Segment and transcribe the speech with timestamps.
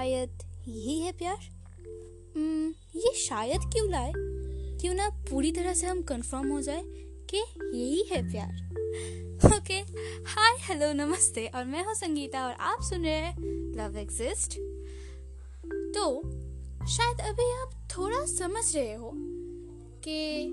[0.00, 1.38] शायद यही है प्यार?
[2.36, 4.12] हम्म, ये शायद क्यों लाए?
[4.80, 6.82] क्यों ना पूरी तरह से हम कंफर्म हो जाए
[7.30, 7.36] कि
[7.78, 8.54] यही है प्यार?
[9.56, 9.74] ओके
[10.24, 13.36] हाय हेलो नमस्ते, और मैं हूँ संगीता और आप सुन रहे हैं
[13.76, 14.54] लव एग्जिस्ट
[15.94, 16.22] तो
[16.86, 19.12] शायद अभी आप थोड़ा समझ रहे हो
[20.04, 20.46] कि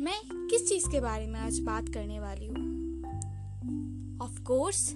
[0.00, 3.02] मैं किस चीज़ के बारे में आज बात करने वाली हूँ।
[4.22, 4.94] ऑफ़ कोर्स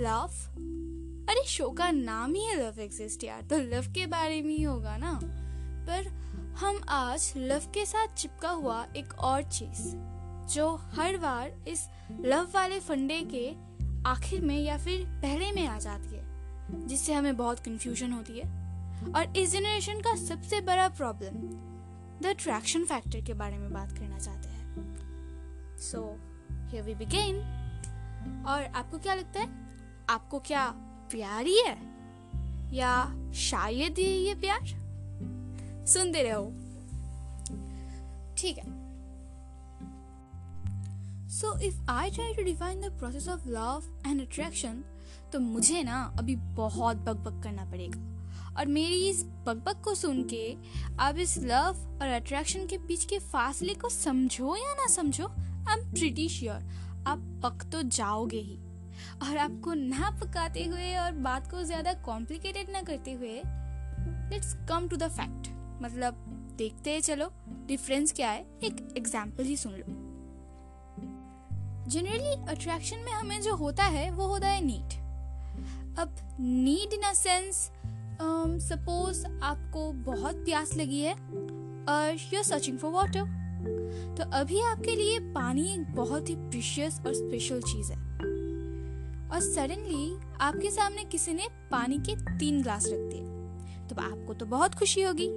[0.00, 0.30] लव
[1.30, 4.62] अरे, शो का नाम ही है लव एग्जिस्ट यार। तो लव के बारे में ही
[4.62, 5.20] होगा ना।
[5.86, 6.06] पर
[6.58, 9.92] हम आज लव के साथ चिपका हुआ एक और चीज़,
[10.54, 11.88] जो हर बार इस
[12.20, 13.54] लव वाले फंडे के
[14.08, 16.24] आखिर में या फिर पहले में आ जाती है,
[16.86, 18.64] जिससे हमें बहुत कंफ्यूजन होती है।
[19.16, 21.34] और इस जनरेशन का सबसे बड़ा प्रॉब्लम
[22.22, 24.64] द अट्रैक्शन फैक्टर के बारे में बात करना चाहते हैं।
[25.78, 26.20] सो
[26.52, 27.36] हियर वी बिगिन
[28.48, 29.48] और आपको क्या लगता है?
[30.08, 30.74] आपको क्या
[31.14, 31.58] प्यार ही?
[31.58, 31.76] है
[32.72, 32.92] या
[33.32, 34.60] शायद ही ये प्यार?
[35.86, 36.44] सुनते रहो।
[38.38, 38.72] ठीक है।
[41.30, 44.82] So if I try to define the process of love and attraction
[45.32, 48.00] तो मुझे ना अभी बहुत बकबक करना पड़ेगा।
[48.58, 50.56] और मेरी इस बकबक को सुन के
[50.98, 55.78] आप इस लव और अट्रैक्शन के बीच के फासले को समझो या ना समझो आई
[55.78, 56.60] एम प्रिटी श्योर
[57.06, 58.58] आप पक तो जाओगे ही।
[59.22, 63.40] और आपको ना पकाते हुए और बात को ज़्यादा कॉम्प्लिकेटेड ना करते हुए
[64.30, 65.48] let's come to the fact
[65.82, 66.24] मतलब
[66.58, 67.30] देखते हैं, चलो
[67.66, 68.44] डिफरेंस क्या है?
[68.64, 69.84] एक एग्ज़ाम्पल ही सुन लो.
[71.90, 75.02] जनरली अट्रैक्शन में हमें जो होता है, वो होता है नीड
[75.98, 77.70] अब need in a sense
[78.62, 83.42] suppose आपको बहुत प्यास लगी है, और you are searching for water
[84.16, 87.98] तो अभी आपके लिए पानी एक बहुत ही प्रीशियस और स्पेशल चीज़ है.
[89.34, 94.46] और सडनली आपके सामने किसी ने पानी के तीन ग्लास रख दिए। तो आपको तो
[94.46, 95.28] बहुत खुशी होगी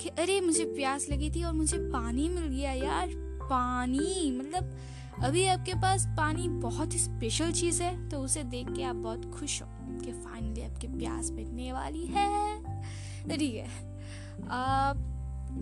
[0.00, 3.08] कि अरे मुझे प्यास लगी थी और मुझे पानी मिल गया यार।
[3.42, 4.76] पानी मतलब
[5.24, 9.24] अभी आपके पास पानी बहुत ही स्पेशल चीज़ है तो उसे देख के आप बहुत
[9.34, 9.68] खुश हो
[10.00, 13.68] कि फाइनली आपकी प्यास मिटने वाली है। ठीक है।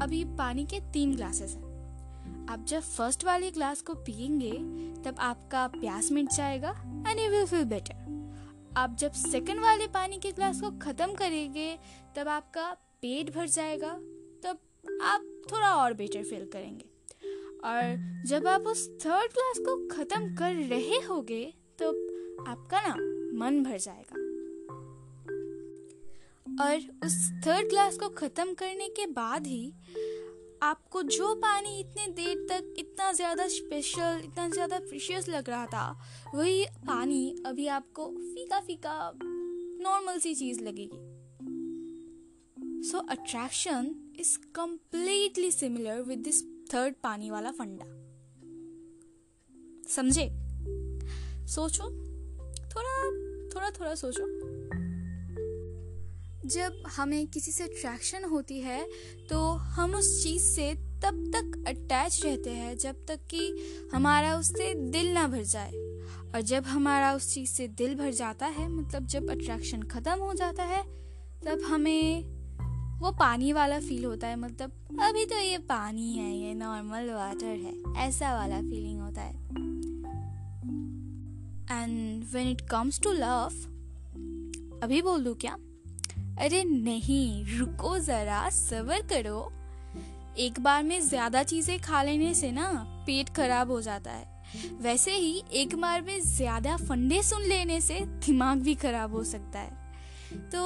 [0.03, 1.74] अभी पानी के तीन ग्लासेस हैं।
[2.51, 4.53] आप जब फ़र्स्ट वाले ग्लास को पियेंगे,
[5.03, 6.71] तब आपका प्यास मिट जाएगा
[7.09, 8.03] and you will feel better
[8.77, 11.79] आप जब सेकंड वाले पानी के ग्लास को खत्म करेंगे,
[12.17, 12.71] तब आपका
[13.03, 13.93] पेट भर जाएगा,
[14.45, 14.59] तब
[15.03, 16.85] आप थोड़ा और बेटर फील करेंगे.
[17.65, 21.45] और जब आप उस थर्ड ग्लास को खत्म कर रहे होगे
[21.79, 21.91] तो
[22.45, 22.95] आपका ना
[23.39, 24.23] मन भर जाएगा.
[26.65, 27.15] और उस
[27.47, 29.73] थर्ड ग्लास को खत्म करने के बाद ही
[30.65, 35.87] आपको जो पानी इतने देर तक इतना ज़्यादा स्पेशल इतना ज़्यादा प्रीशियस लग रहा था,
[36.35, 38.95] वही पानी अभी आपको फीका फीका
[39.83, 41.01] नॉर्मल सी चीज़ लगेगी।
[42.89, 46.43] So attraction is completely similar with this
[46.75, 47.87] third पानी वाला फंडा।
[49.89, 50.29] समझे?
[51.47, 51.91] सोचो।
[52.71, 52.97] थोड़ा
[53.55, 54.25] थोड़ा थोड़ा सोचो।
[56.47, 58.87] जब हमें किसी से अट्रैक्शन होती है
[59.31, 60.73] तो हम उस चीज़ से
[61.03, 65.73] तब तक अटैच रहते हैं, जब तक कि हमारा उससे दिल ना भर जाए।
[66.35, 70.33] और जब हमारा उस चीज़ से दिल भर जाता है मतलब जब अट्रैक्शन ख़त्म हो
[70.35, 70.83] जाता है,
[71.47, 72.25] तब हमें
[73.01, 77.47] वो पानी वाला फील होता है मतलब अभी तो ये पानी है, ये नॉर्मल वाटर
[77.47, 79.35] है, ऐसा वाला फीलिंग होता है।
[81.73, 83.63] And when it comes to love
[84.83, 85.57] अभी बोल दू क्या?
[86.41, 89.53] अरे नहीं, रुको जरा, सबर करो।
[90.39, 92.67] एक बार में ज़्यादा चीज़ें खा लेने से ना
[93.07, 94.33] पेट खराब हो जाता है।
[94.83, 99.59] वैसे ही एक बार में ज़्यादा फंडे सुन लेने से दिमाग भी खराब हो सकता
[99.59, 100.65] है। तो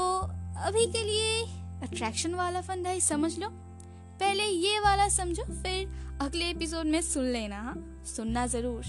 [0.66, 1.42] अभी के लिए
[1.82, 5.88] अट्रैक्शन वाला फंडा ही समझ लो। पहले ये वाला समझो, फिर
[6.20, 8.02] अगले एपिसोड में सुन लेना हाँ?
[8.16, 8.84] सुनना ज़रूर।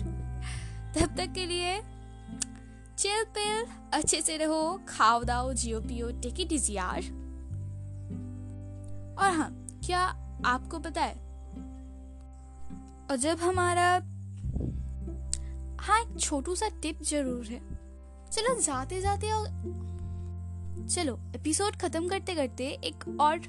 [0.95, 1.79] तब तक के लिए
[2.99, 7.01] चिल पिल अच्छे से रहो, खाओ दाओ, जियो पियो टेक इट इज़ यार।
[9.19, 9.99] और हाँ क्या
[10.45, 11.13] आपको पता है?
[13.11, 13.87] और जब हमारा
[15.81, 17.59] हाँ एक छोटू सा टिप ज़रूर है।
[18.31, 19.47] चलो, जाते जाते और
[20.95, 23.41] चलो एपिसोड खत्म करते करते एक और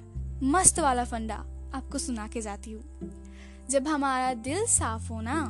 [0.42, 1.44] मस्त वाला फंडा
[1.74, 3.10] आपको सुना के जाती हूँ।
[3.70, 5.40] जब हमारा दिल साफ़ हो ना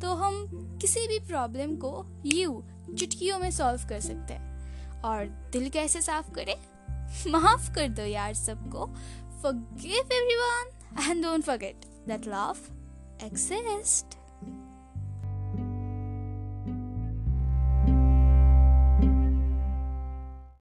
[0.00, 0.46] तो हम
[0.80, 2.64] किसी भी प्रॉब्लम को यू
[2.98, 4.54] चुटकियों में सॉल्व कर सकते हैं।
[5.02, 6.56] और दिल कैसे साफ़ करें?
[7.30, 8.90] माफ़ कर दो यार सबको।
[9.42, 12.58] Forgive everyone and don't forget that love
[13.30, 14.23] exists.